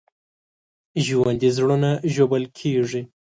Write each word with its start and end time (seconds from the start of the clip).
ژوندي 1.05 1.49
زړونه 1.57 1.89
ژوبل 2.13 2.43
کېږي 2.59 3.01